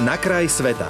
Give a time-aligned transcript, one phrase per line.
[0.00, 0.88] Na kraj sveta.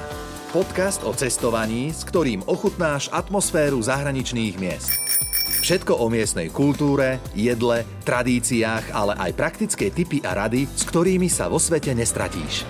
[0.55, 5.03] Podcast o cestovaní, s ktorým ochutnáš atmosféru zahraničných miest.
[5.67, 11.51] Všetko o miestnej kultúre, jedle, tradíciách, ale aj praktické tipy a rady, s ktorými sa
[11.51, 12.63] vo svete nestratíš.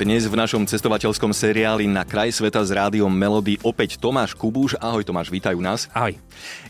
[0.00, 4.72] Dnes v našom cestovateľskom seriáli Na kraj sveta s rádiom Melody opäť Tomáš Kubúš.
[4.80, 5.92] Ahoj Tomáš, vítajú nás.
[5.92, 6.16] Ahoj.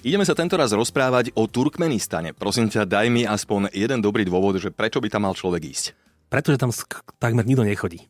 [0.02, 2.34] Ideme sa tento raz rozprávať o Turkmenistane.
[2.34, 6.05] Prosím ťa, daj mi aspoň jeden dobrý dôvod, že prečo by tam mal človek ísť.
[6.36, 6.68] Pretože tam
[7.16, 8.04] takmer nikto nechodí.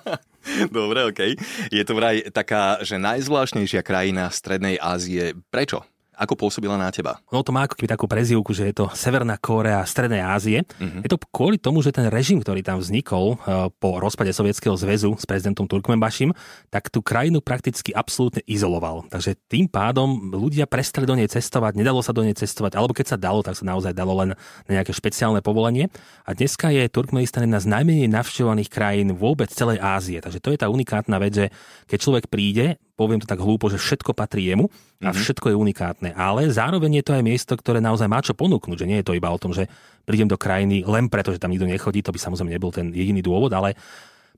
[0.72, 1.04] Dobre.
[1.12, 1.36] Okay.
[1.68, 5.36] Je to vraj taká, že najzvláštnejšia krajina Strednej Ázie.
[5.52, 5.84] Prečo?
[6.18, 7.22] Ako pôsobila na teba?
[7.30, 10.66] No to má ako keby takú prezivku, že je to Severná Kórea Strednej Ázie.
[10.66, 10.98] Uh-huh.
[11.06, 15.14] Je to kvôli tomu, že ten režim, ktorý tam vznikol uh, po rozpade Sovietskeho zväzu
[15.14, 16.34] s prezidentom Turkmenbašim,
[16.74, 19.06] tak tú krajinu prakticky absolútne izoloval.
[19.06, 23.14] Takže tým pádom ľudia prestali do nej cestovať, nedalo sa do nej cestovať, alebo keď
[23.14, 24.34] sa dalo, tak sa naozaj dalo len
[24.66, 25.86] na nejaké špeciálne povolenie.
[26.26, 30.18] A dneska je Turkmenistan jedna z najmenej navštevovaných krajín vôbec celej Ázie.
[30.18, 31.46] Takže to je tá unikátna vec, že
[31.86, 34.66] keď človek príde, poviem to tak hlúpo, že všetko patrí jemu
[34.98, 35.22] a mhm.
[35.22, 36.10] všetko je unikátne.
[36.18, 39.14] Ale zároveň je to aj miesto, ktoré naozaj má čo ponúknuť, že nie je to
[39.14, 39.70] iba o tom, že
[40.02, 43.22] prídem do krajiny len preto, že tam nikto nechodí, to by samozrejme nebol ten jediný
[43.22, 43.78] dôvod, ale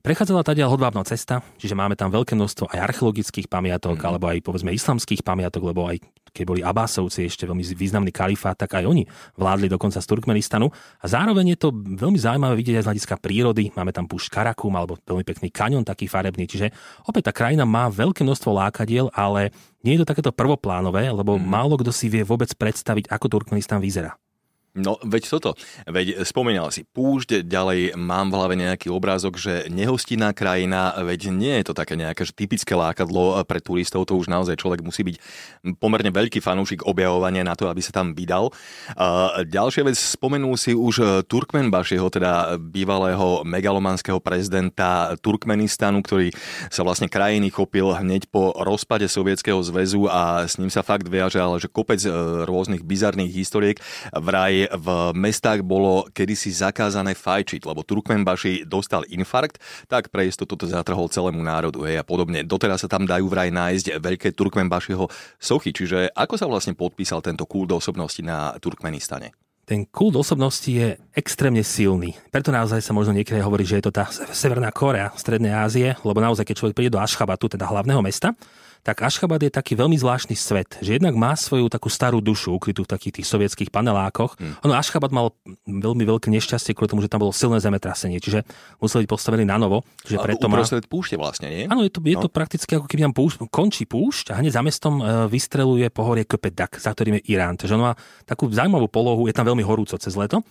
[0.01, 4.07] Prechádzala tady hodvábna cesta, čiže máme tam veľké množstvo aj archeologických pamiatok, mm.
[4.09, 6.01] alebo aj povedzme islamských pamiatok, lebo aj
[6.31, 9.03] keď boli Abásovci ešte veľmi významný kalifát, tak aj oni
[9.35, 10.71] vládli dokonca z Turkmenistanu.
[11.03, 13.63] A zároveň je to veľmi zaujímavé vidieť aj z hľadiska prírody.
[13.75, 16.47] Máme tam púšť Karakum alebo veľmi pekný kaňon taký farebný.
[16.47, 16.71] Čiže
[17.03, 19.51] opäť tá krajina má veľké množstvo lákadiel, ale
[19.83, 21.43] nie je to takéto prvoplánové, lebo mm.
[21.43, 24.15] málo kto si vie vôbec predstaviť, ako Turkmenistan vyzerá.
[24.71, 25.51] No, veď toto.
[25.83, 31.59] Veď spomínal si púšť, ďalej mám v hlave nejaký obrázok, že nehostinná krajina, veď nie
[31.59, 35.15] je to také nejaké že typické lákadlo pre turistov, to už naozaj človek musí byť
[35.75, 38.55] pomerne veľký fanúšik objavovania na to, aby sa tam vydal.
[38.95, 46.31] A ďalšia vec, spomenul si už Turkmenbašieho, teda bývalého megalomanského prezidenta Turkmenistanu, ktorý
[46.71, 51.43] sa vlastne krajiny chopil hneď po rozpade Sovietskeho zväzu a s ním sa fakt viaže,
[51.43, 52.11] ale že kopec e,
[52.47, 53.77] rôznych bizarných historiek
[54.15, 59.57] vraj v mestách bolo kedysi zakázané fajčiť, lebo Turkmenbaši dostal infarkt,
[59.87, 62.43] tak pre istotu to zatrhol celému národu hej, a podobne.
[62.45, 65.07] Doteraz sa tam dajú vraj nájsť veľké Turkmenbašiho
[65.39, 69.31] sochy, čiže ako sa vlastne podpísal tento kult osobnosti na Turkmenistane?
[69.71, 72.11] ten kult osobnosti je extrémne silný.
[72.27, 76.19] Preto naozaj sa možno niekedy hovorí, že je to tá Severná Korea Strednej Ázie, lebo
[76.19, 78.35] naozaj, keď človek príde do Ašchabatu, teda hlavného mesta,
[78.81, 82.81] tak Ašchabat je taký veľmi zvláštny svet, že jednak má svoju takú starú dušu ukrytú
[82.81, 84.41] v takých tých sovietských panelákoch.
[84.41, 84.57] Hmm.
[84.65, 85.37] Ono Ašchabat mal
[85.69, 88.41] veľmi veľké nešťastie kvôli tomu, že tam bolo silné zemetrasenie, čiže
[88.81, 89.85] museli byť postavený na novo.
[90.01, 90.57] Čiže a preto má...
[90.89, 91.63] púšte vlastne, nie?
[91.69, 92.25] Áno, je to, je no.
[92.25, 96.25] to prakticky ako keby tam púšť, končí púšť a hneď za mestom e, vystreluje pohorie
[96.25, 97.61] Köpedak, za ktorým je Irán.
[97.61, 97.93] Takže on má
[98.25, 100.41] takú zaujímavú polohu, je tam veľmi horúco cez leto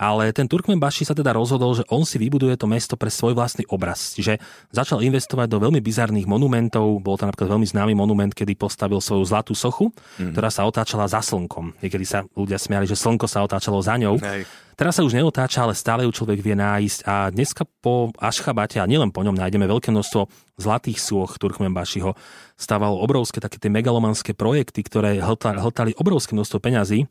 [0.00, 3.68] ale ten Turkmenbaši sa teda rozhodol, že on si vybuduje to mesto pre svoj vlastný
[3.68, 4.16] obraz.
[4.16, 4.40] Čiže
[4.72, 7.04] začal investovať do veľmi bizarných monumentov.
[7.04, 10.32] Bol to napríklad veľmi známy monument, kedy postavil svoju zlatú sochu, mm-hmm.
[10.32, 11.76] ktorá sa otáčala za slnkom.
[11.84, 14.16] Niekedy sa ľudia smiali, že slnko sa otáčalo za ňou.
[14.16, 14.48] Hej.
[14.80, 18.88] Teraz sa už neotáča, ale stále ju človek vie nájsť a dneska po Ašchabate a
[18.88, 22.16] nielen po ňom nájdeme veľké množstvo zlatých sôch Turkmenbašiho.
[22.56, 27.04] Stával obrovské také tie megalomanské projekty, ktoré hltali obrovské množstvo peňazí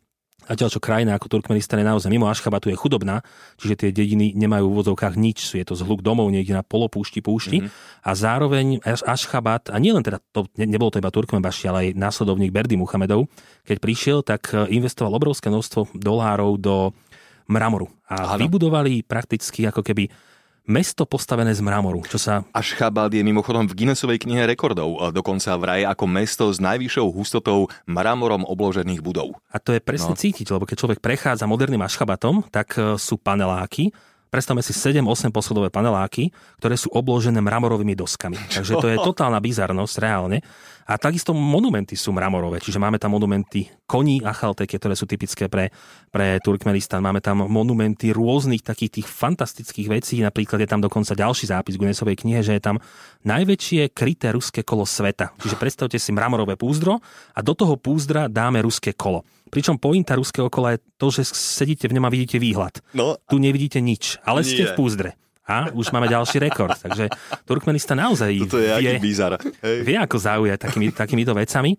[0.48, 3.22] Zatiaľ, čo krajina ako Turkmenistan je naozaj mimo Ašchabatu je chudobná,
[3.60, 7.62] čiže tie dediny nemajú v úvodzovkách nič, je to zhluk domov niekde na polopúšti, púšti.
[7.62, 8.08] Mm-hmm.
[8.08, 12.50] A zároveň Ašchabat, a nielen teda, to, ne, nebolo to iba Turkmenbaši, ale aj následovník
[12.50, 13.30] Berdy Muhamedov,
[13.68, 16.76] keď prišiel, tak e, investoval obrovské množstvo dolárov do
[17.50, 17.90] mramoru.
[18.10, 18.36] A Aha.
[18.38, 20.10] vybudovali prakticky ako keby
[20.70, 22.46] mesto postavené z mramoru, čo sa...
[22.54, 28.46] Ašchabad je mimochodom v Guinnessovej knihe rekordov, dokonca vraj ako mesto s najvyššou hustotou mramorom
[28.46, 29.42] obložených budov.
[29.50, 30.22] A to je presne no.
[30.22, 33.90] cítiť, lebo keď človek prechádza moderným Ašchabatom, tak e, sú paneláky,
[34.30, 36.30] Predstavme si 7-8 poschodové paneláky,
[36.62, 38.38] ktoré sú obložené mramorovými doskami.
[38.38, 40.46] Takže to je totálna bizarnosť reálne.
[40.90, 45.46] A takisto monumenty sú mramorové, čiže máme tam monumenty koní a chalteky, ktoré sú typické
[45.46, 45.70] pre,
[46.10, 46.98] pre Turkmenistan.
[46.98, 50.18] Máme tam monumenty rôznych takých tých fantastických vecí.
[50.26, 52.82] Napríklad je tam dokonca ďalší zápis v Guinnessovej knihe, že je tam
[53.22, 55.30] najväčšie kryté ruské kolo sveta.
[55.38, 56.98] Čiže predstavte si mramorové púzdro
[57.38, 59.22] a do toho púzdra dáme ruské kolo.
[59.50, 62.82] Pričom pointa ruského kola je to, že sedíte v ňom a vidíte výhľad.
[62.94, 64.50] No, tu nevidíte nič, ale nie.
[64.50, 65.12] ste v púzdre.
[65.50, 66.78] A už máme ďalší rekord.
[66.78, 67.10] Takže
[67.50, 69.42] Turkmenistan naozaj Toto je vie, bizar.
[69.66, 69.82] Hej.
[69.82, 71.74] vie ako zaujať takými, takýmito vecami.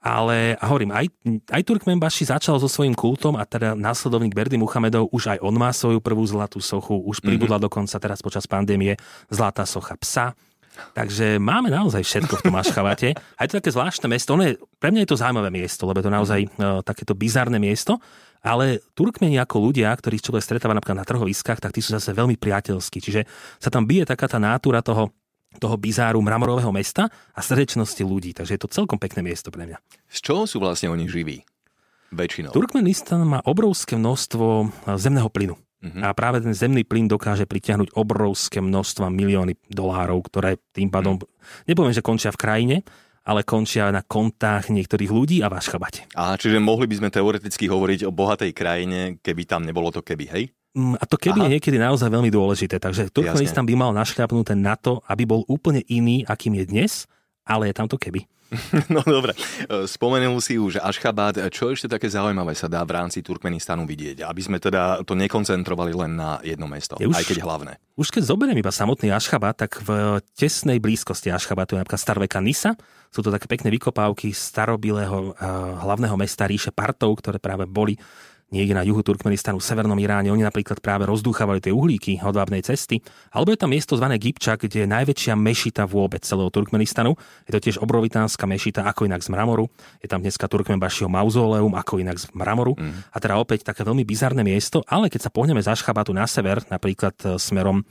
[0.00, 1.12] Ale a hovorím, aj,
[1.52, 5.68] aj Turkmenbaši začal so svojím kultom a teda následovník Berdy Muhamedov už aj on má
[5.76, 7.68] svoju prvú zlatú sochu, už pribudla mm-hmm.
[7.68, 8.96] dokonca teraz počas pandémie
[9.28, 10.32] zlatá socha psa.
[10.94, 13.12] Takže máme naozaj všetko v tom Ašchabate.
[13.36, 14.32] A je to také zvláštne mesto.
[14.34, 17.60] Ono je, pre mňa je to zaujímavé miesto, lebo je to naozaj uh, takéto bizarné
[17.60, 18.00] miesto
[18.40, 22.40] ale Turkmeni ako ľudia, ktorých človek stretáva napríklad na trhoviskách, tak tí sú zase veľmi
[22.40, 22.98] priateľskí.
[23.00, 23.28] Čiže
[23.60, 25.12] sa tam bije taká tá nátura toho,
[25.60, 28.32] toho bizáru mramorového mesta a srdečnosti ľudí.
[28.32, 29.78] Takže je to celkom pekné miesto pre mňa.
[30.08, 31.44] Z čoho sú vlastne oni živí?
[32.10, 32.50] Väčšinou.
[32.50, 35.54] Turkmenistan má obrovské množstvo zemného plynu.
[35.80, 36.04] Uh-huh.
[36.04, 41.64] A práve ten zemný plyn dokáže pritiahnuť obrovské množstva milióny dolárov, ktoré tým pádom, uh-huh.
[41.64, 42.76] nepoviem, že končia v krajine,
[43.24, 46.08] ale končia na kontách niektorých ľudí a v Ašchabate.
[46.16, 50.24] A čiže mohli by sme teoreticky hovoriť o bohatej krajine, keby tam nebolo to keby,
[50.28, 50.44] hej?
[50.70, 51.46] Mm, a to keby Aha.
[51.50, 52.78] je niekedy naozaj veľmi dôležité.
[52.78, 56.92] Takže Turkmenistan by mal našľapnúť na to, aby bol úplne iný, akým je dnes,
[57.42, 58.24] ale je tam to keby.
[58.94, 59.32] No dobre,
[59.86, 61.38] spomenul si už Ašchabad.
[61.54, 64.26] Čo ešte také zaujímavé sa dá v rámci Turkmenistanu vidieť?
[64.26, 67.72] Aby sme teda to nekoncentrovali len na jedno mesto, je už, aj keď hlavné.
[67.94, 72.74] Už keď zoberiem iba samotný Ašchabad, tak v tesnej blízkosti Ašchabadu je napríklad starveka Nisa.
[73.10, 77.98] Sú to také pekné vykopávky starobilého uh, hlavného mesta ríše Partov, ktoré práve boli
[78.50, 80.34] niekde na juhu Turkmenistanu, v severnom Iráne.
[80.34, 82.98] Oni napríklad práve rozdúchavali tie uhlíky hodvábnej cesty.
[83.30, 87.14] Alebo je tam miesto zvané Gipčak, kde je najväčšia mešita vôbec celého Turkmenistanu.
[87.46, 89.70] Je to tiež obrovitánska mešita, ako inak z mramoru.
[90.02, 92.74] Je tam dneska Turkmenbašieho mauzóleum, ako inak z mramoru.
[92.74, 93.06] Mm.
[93.14, 96.66] A teda opäť také veľmi bizarné miesto, ale keď sa pohneme z Ašchabatu na sever,
[96.66, 97.84] napríklad e, smerom e,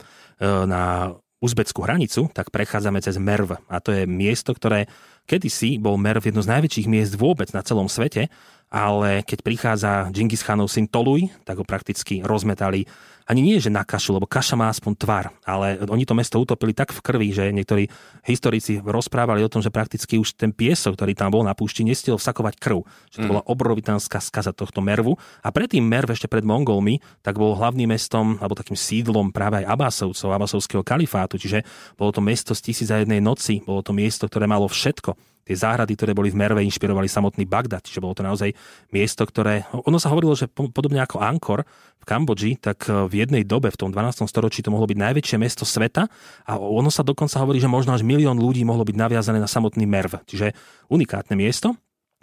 [0.68, 3.56] na uzbeckú hranicu, tak prechádzame cez Merv.
[3.72, 4.84] A to je miesto, ktoré
[5.24, 8.28] kedysi bol Merv jedno z najväčších miest vôbec na celom svete
[8.70, 12.86] ale keď prichádza Džingis Khanov syn Toluj, tak ho prakticky rozmetali
[13.30, 16.74] ani nie, že na kašu, lebo kaša má aspoň tvar, ale oni to mesto utopili
[16.74, 17.86] tak v krvi, že niektorí
[18.26, 22.18] historici rozprávali o tom, že prakticky už ten piesok, ktorý tam bol na púšti, nestiel
[22.18, 22.82] vsakovať krv.
[23.14, 23.30] Že to mm.
[23.30, 25.14] bola obrovitánska skaza tohto Mervu.
[25.46, 29.70] A predtým Merv ešte pred Mongolmi, tak bol hlavným mestom, alebo takým sídlom práve aj
[29.78, 31.38] Abasovcov, Abasovského kalifátu.
[31.38, 31.62] Čiže
[31.94, 35.14] bolo to mesto z tisíc a jednej noci, bolo to miesto, ktoré malo všetko
[35.44, 38.54] tie záhrady, ktoré boli v Merve, inšpirovali samotný Bagdad, čiže bolo to naozaj
[38.94, 39.66] miesto, ktoré...
[39.72, 41.66] Ono sa hovorilo, že podobne ako Angkor
[42.00, 44.24] v Kambodži, tak v jednej dobe, v tom 12.
[44.30, 46.06] storočí, to mohlo byť najväčšie mesto sveta
[46.46, 49.84] a ono sa dokonca hovorí, že možno až milión ľudí mohlo byť naviazané na samotný
[49.84, 50.54] Merv, čiže
[50.92, 51.74] unikátne miesto.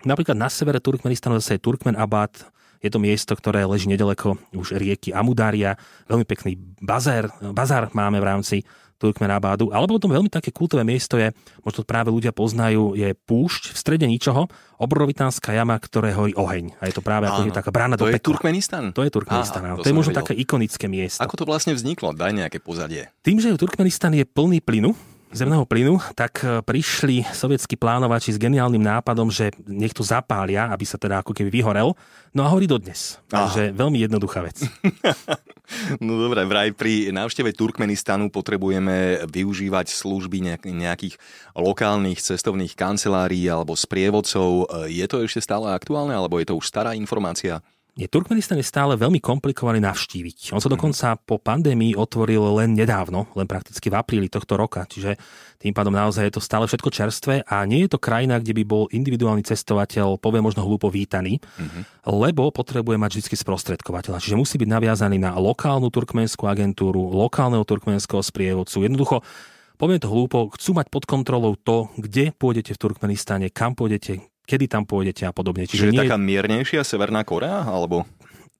[0.06, 2.38] Napríklad na severe Turkmenistanu zase je Turkmen Abad,
[2.78, 5.74] je to miesto, ktoré leží nedaleko už rieky Amudária,
[6.06, 8.56] veľmi pekný bazár, bazár máme v rámci
[8.98, 9.70] Turkmenabádu.
[9.70, 11.30] Alebo potom veľmi také kultové miesto je,
[11.62, 14.50] možno práve ľudia poznajú, je púšť v strede ničoho,
[14.82, 16.78] obrovitánska jama, ktoré horí oheň.
[16.82, 18.94] A je to práve ako je taká brána to do je Turkmenistan?
[18.94, 19.62] To je Turkmenistan.
[19.62, 21.22] Aha, to, to je možno také ikonické miesto.
[21.22, 22.14] Ako to vlastne vzniklo?
[22.14, 23.10] Daj nejaké pozadie.
[23.22, 24.94] Tým, že Turkmenistan je plný plynu,
[25.32, 30.86] zemného plynu, tak e, prišli sovietskí plánovači s geniálnym nápadom, že nech to zapália, aby
[30.88, 31.92] sa teda ako keby vyhorel.
[32.32, 33.20] No a horí dodnes.
[33.28, 34.64] Takže veľmi jednoduchá vec.
[36.04, 41.16] no dobré, vraj pri návšteve Turkmenistanu potrebujeme využívať služby nejakých
[41.54, 44.72] lokálnych cestovných kancelárií alebo sprievodcov.
[44.88, 47.62] Je to ešte stále aktuálne, alebo je to už stará informácia?
[47.98, 50.54] Nie, Turkmenistan je stále veľmi komplikovaný navštíviť.
[50.54, 55.18] On sa dokonca po pandémii otvoril len nedávno, len prakticky v apríli tohto roka, čiže
[55.58, 58.64] tým pádom naozaj je to stále všetko čerstvé a nie je to krajina, kde by
[58.70, 62.06] bol individuálny cestovateľ, povie možno hlúpo vítaný, mm-hmm.
[62.06, 64.22] lebo potrebuje mať vždy sprostredkovateľa.
[64.22, 68.78] Čiže musí byť naviazaný na lokálnu turkmenskú agentúru, lokálneho turkmenského sprievodcu.
[68.86, 69.26] Jednoducho
[69.82, 74.72] poviem to hlúpo, chcú mať pod kontrolou to, kde pôjdete v Turkmenistane, kam pôjdete, kedy
[74.72, 75.68] tam pôjdete a podobne.
[75.68, 76.02] Čiže, Čiže nie...
[76.08, 78.08] taká miernejšia Severná Korea, alebo?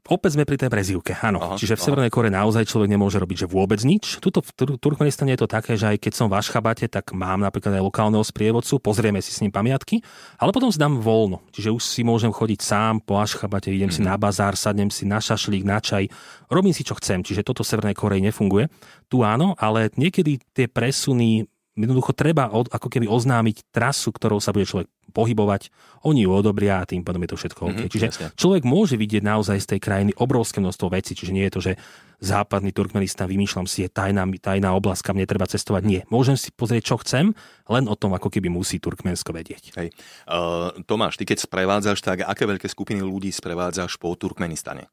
[0.08, 1.44] Opäť sme pri tej prezivke, áno.
[1.44, 4.24] Aha, Čiže v Severnej Kore naozaj človek nemôže robiť že vôbec nič.
[4.24, 7.44] Tuto v Tur- Turkmenistane je to také, že aj keď som v Ašchabate, tak mám
[7.44, 10.00] napríklad aj lokálneho sprievodcu, pozrieme si s ním pamiatky,
[10.40, 11.44] ale potom si dám voľno.
[11.52, 14.00] Čiže už si môžem chodiť sám po Ašchabate, idem mm-hmm.
[14.00, 14.08] si mhm.
[14.08, 16.08] na bazár, sadnem si na šašlík, na čaj,
[16.48, 17.20] robím si čo chcem.
[17.20, 18.72] Čiže toto v Severnej Koreji nefunguje.
[19.12, 21.44] Tu áno, ale niekedy tie presuny
[21.76, 25.74] jednoducho treba od, ako keby oznámiť trasu, ktorou sa bude človek pohybovať,
[26.08, 27.72] oni ju odobria a tým pádom je to všetko OK.
[27.72, 28.28] Mm-hmm, čiže jasne.
[28.36, 31.74] človek môže vidieť naozaj z tej krajiny obrovské množstvo vecí, čiže nie je to, že
[32.18, 35.84] západný Turkmenistan, vymýšľam si, je tajná, tajná oblasť, kam netreba cestovať.
[35.86, 36.02] Nie.
[36.10, 37.38] Môžem si pozrieť, čo chcem,
[37.70, 39.78] len o tom, ako keby musí Turkmensko vedieť.
[39.78, 39.94] Hej.
[40.26, 44.90] Uh, Tomáš, ty keď sprevádzaš, tak aké veľké skupiny ľudí sprevádzaš po Turkmenistane?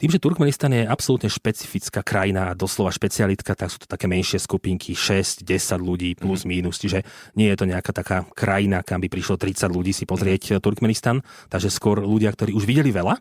[0.00, 4.40] Tým, že Turkmenistan je absolútne špecifická krajina a doslova špecialitka, tak sú to také menšie
[4.40, 5.50] skupinky, 6, 10
[5.80, 6.48] ľudí plus mm.
[6.48, 7.04] mínus, čiže
[7.36, 10.64] nie je to nejaká taká krajina, kam by prišlo 30 ľudí si pozrieť mm.
[10.64, 11.20] Turkmenistan,
[11.52, 13.20] takže skôr ľudia, ktorí už videli veľa,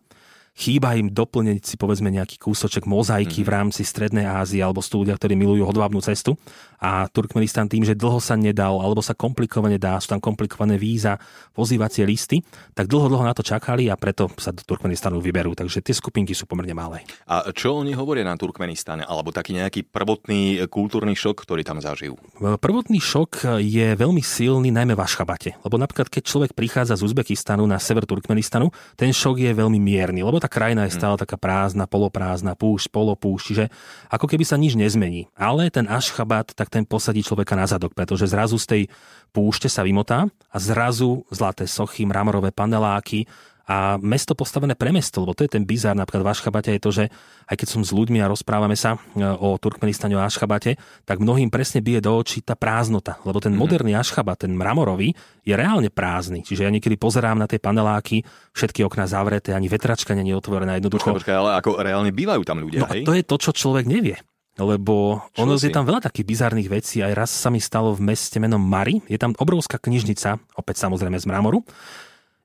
[0.60, 3.46] chýba im doplniť si povedzme nejaký kúsoček mozaiky mm.
[3.48, 6.36] v rámci Strednej Ázie alebo sú ľudia, ktorí milujú hodvábnu cestu
[6.84, 11.16] a Turkmenistan tým, že dlho sa nedal alebo sa komplikovane dá, sú tam komplikované víza,
[11.56, 12.44] pozývacie listy,
[12.76, 15.56] tak dlho, dlho na to čakali a preto sa do Turkmenistanu vyberú.
[15.56, 17.08] Takže tie skupinky sú pomerne malé.
[17.28, 19.08] A čo oni hovoria na Turkmenistane?
[19.08, 22.20] Alebo taký nejaký prvotný kultúrny šok, ktorý tam zažijú?
[22.40, 25.56] Prvotný šok je veľmi silný najmä v Ašchabate.
[25.64, 30.24] Lebo napríklad, keď človek prichádza z Uzbekistanu na sever Turkmenistanu, ten šok je veľmi mierny.
[30.24, 33.66] Lebo tá krajina je stále taká prázdna, poloprázdna, púšť, polopúšť, čiže
[34.10, 35.30] ako keby sa nič nezmení.
[35.38, 38.84] Ale ten Ašchabat, tak ten posadí človeka na zadok, pretože zrazu z tej
[39.30, 43.30] púšte sa vymotá a zrazu zlaté sochy, mramorové paneláky,
[43.70, 46.90] a mesto postavené pre mesto, lebo to je ten bizár, napríklad v Ašchabate je to,
[46.90, 47.04] že
[47.46, 51.54] aj keď som s ľuďmi a rozprávame sa e, o Turkmenistane o Ašchabate, tak mnohým
[51.54, 53.62] presne bije do očí tá prázdnota, lebo ten mm-hmm.
[53.62, 55.14] moderný Ašchabat, ten mramorový,
[55.46, 56.42] je reálne prázdny.
[56.42, 58.26] Čiže ja niekedy pozerám na tie paneláky,
[58.58, 61.14] všetky okná zavreté, ani vetračka nie je otvorená jednoducho.
[61.14, 63.06] Počkaj, ale ako reálne bývajú tam ľudia, no hej?
[63.06, 64.18] A to je to, čo človek nevie
[64.60, 65.72] lebo Čo ono si?
[65.72, 67.00] je tam veľa takých bizarných vecí.
[67.00, 69.00] Aj raz sa mi stalo v meste menom Mari.
[69.08, 71.64] Je tam obrovská knižnica, opäť samozrejme z mramoru.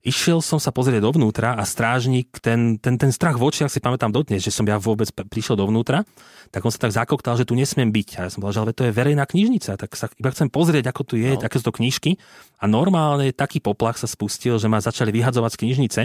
[0.04, 4.12] Išiel som sa pozrieť dovnútra a strážnik, ten, ten, ten strach v očiach si pamätám
[4.12, 6.04] dodnes, že som ja vôbec prišiel dovnútra,
[6.52, 8.20] tak on sa tak zakoktal, že tu nesmiem byť.
[8.20, 10.92] A ja som povedal, že ale to je verejná knižnica, tak sa iba chcem pozrieť,
[10.92, 11.40] ako tu je, no.
[11.40, 12.20] aké sú to knižky.
[12.61, 16.02] A normálne taký poplach sa spustil, že ma začali vyhadzovať z knižnice.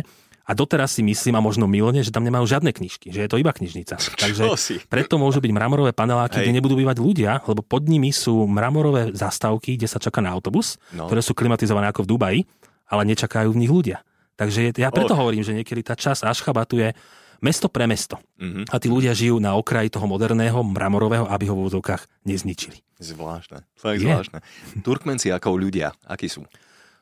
[0.50, 3.38] A doteraz si myslím, a možno milne, že tam nemajú žiadne knižky, že je to
[3.38, 4.00] iba knižnica.
[4.24, 4.48] Takže
[4.88, 6.48] preto môžu byť mramorové paneláky, Hej.
[6.48, 10.80] kde nebudú bývať ľudia, lebo pod nimi sú mramorové zastávky, kde sa čaká na autobus,
[10.96, 11.06] no.
[11.06, 12.42] ktoré sú klimatizované ako v Dubaji
[12.90, 14.02] ale nečakajú v nich ľudia.
[14.36, 15.20] Takže ja preto oh.
[15.22, 16.90] hovorím, že niekedy tá časť Ašchabatu je
[17.40, 18.20] mesto pre mesto.
[18.40, 18.72] Mm-hmm.
[18.72, 22.84] A tí ľudia žijú na okraji toho moderného mramorového, aby ho v úvodzovkách nezničili.
[23.00, 23.64] Zvláštne.
[23.80, 24.40] Fakt zvláštne.
[24.84, 26.44] Turkmenci ako ľudia, akí sú?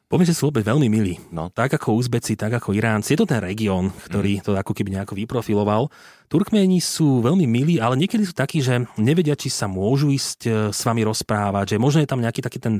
[0.07, 1.19] Poviem, že sú opäť veľmi milí.
[1.35, 1.51] No.
[1.51, 3.11] Tak ako Uzbeci, tak ako Iránci.
[3.11, 4.43] Je to ten región, ktorý mm.
[4.47, 5.91] to ako keby nejako vyprofiloval.
[6.31, 10.51] Turkmeni sú veľmi milí, ale niekedy sú takí, že nevedia, či sa môžu ísť e,
[10.71, 12.79] s vami rozprávať, že možno je tam nejaký taký ten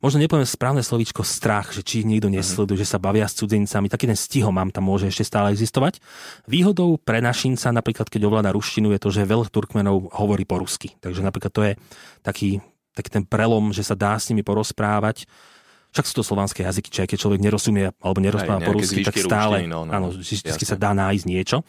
[0.00, 2.88] možno nepoviem správne slovíčko strach, že či ich niekto nesleduje, uh-huh.
[2.88, 6.00] že sa bavia s cudzincami, taký ten stihom mám tam môže ešte stále existovať.
[6.48, 10.96] Výhodou pre našinca, napríklad keď ovláda ruštinu, je to, že veľa Turkmenov hovorí po rusky.
[10.98, 11.72] Takže napríklad to je
[12.24, 12.64] taký,
[12.96, 15.28] taký ten prelom, že sa dá s nimi porozprávať.
[15.90, 19.66] Však sú to slovanské jazyky, aj keď človek nerozumie alebo nerozpráva po rusky, tak stále
[19.66, 21.66] no, no, áno, vždy sa dá nájsť niečo.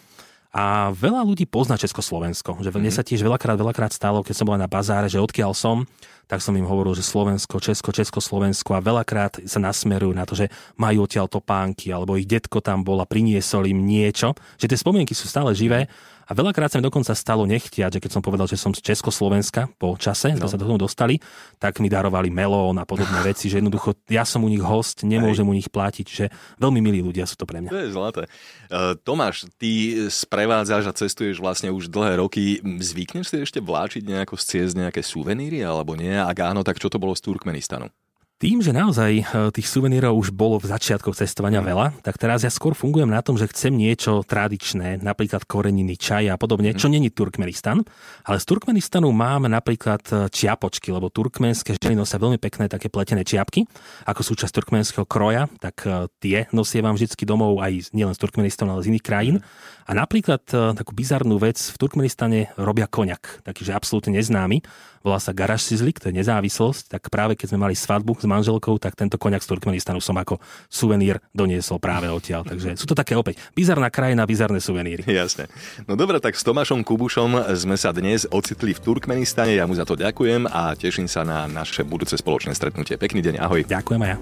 [0.51, 2.59] A veľa ľudí pozná Československo.
[2.59, 2.91] Že mm-hmm.
[2.91, 5.87] sa tiež veľakrát, veľakrát stalo, keď som bola na bazáre, že odkiaľ som,
[6.27, 10.51] tak som im hovoril, že Slovensko, Česko, Československo a veľakrát sa nasmerujú na to, že
[10.75, 14.35] majú odtiaľ topánky, alebo ich detko tam bol a priniesol im niečo.
[14.59, 15.87] Že tie spomienky sú stále živé
[16.31, 19.67] a veľakrát sa mi dokonca stalo nechtiať, že keď som povedal, že som z Československa
[19.75, 20.47] po čase, no.
[20.47, 21.19] sme sa do toho dostali,
[21.59, 25.43] tak mi darovali melón a podobné veci, že jednoducho ja som u nich host, nemôžem
[25.43, 25.51] Aj.
[25.51, 27.75] u nich platiť, že veľmi milí ľudia sú to pre mňa.
[27.75, 28.23] To je zlaté.
[28.71, 32.63] Uh, Tomáš, ty sprevádzaš a cestuješ vlastne už dlhé roky.
[32.63, 36.15] Zvykneš si ešte vláčiť nejako z ciest nejaké suveníry alebo nie?
[36.15, 37.91] Ak áno, tak čo to bolo z Turkmenistanu?
[38.41, 41.67] Tým, že naozaj e, tých suvenírov už bolo v začiatkoch cestovania mm.
[41.69, 46.33] veľa, tak teraz ja skôr fungujem na tom, že chcem niečo tradičné, napríklad koreniny, čaj
[46.33, 46.81] a podobne, mm.
[46.81, 47.85] čo není Turkmenistan.
[48.25, 53.21] Ale z Turkmenistanu máme napríklad e, čiapočky, lebo turkmenské ženy nosia veľmi pekné také pletené
[53.21, 53.61] čiapky,
[54.09, 58.81] ako súčasť turkmenského kroja, tak e, tie nosievam vždy domov aj nielen z Turkmenistanu, ale
[58.81, 59.35] z iných krajín.
[59.37, 59.45] Mm.
[59.85, 64.63] A napríklad takú bizarnú vec v Turkmenistane robia koniak, taký, že absolútne neznámy
[65.01, 68.95] volá sa Garaž Sizlik, to je nezávislosť, tak práve keď sme mali svadbu manželkou, tak
[68.95, 70.39] tento koniak z Turkmenistanu som ako
[70.71, 72.47] suvenír doniesol práve odtiaľ.
[72.47, 75.03] Takže sú to také opäť bizarná krajina, bizarné suveníry.
[75.03, 75.51] Jasne.
[75.83, 79.59] No dobre, tak s Tomášom Kubušom sme sa dnes ocitli v Turkmenistane.
[79.59, 82.95] Ja mu za to ďakujem a teším sa na naše budúce spoločné stretnutie.
[82.95, 83.67] Pekný deň, ahoj.
[83.67, 84.17] Ďakujem aj ja.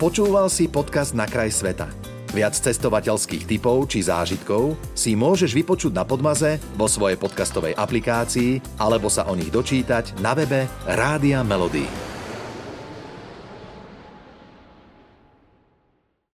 [0.00, 1.88] Počúval si podcast Na kraj sveta.
[2.30, 9.10] Viac cestovateľských typov či zážitkov si môžeš vypočuť na Podmaze vo svojej podcastovej aplikácii alebo
[9.10, 12.09] sa o nich dočítať na webe Rádia Melody.